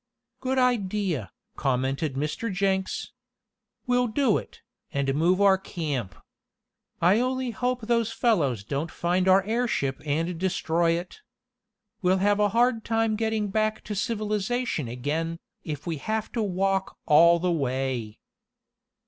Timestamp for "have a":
12.17-12.49